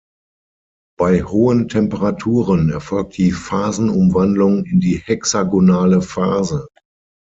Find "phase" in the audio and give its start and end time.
6.01-6.65